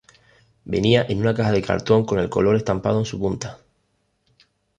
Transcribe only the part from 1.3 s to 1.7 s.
caja de